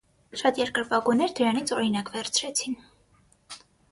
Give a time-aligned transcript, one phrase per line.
[0.41, 2.79] Շատ երկրպագուներ դրանից օրինակ վերցրեցին։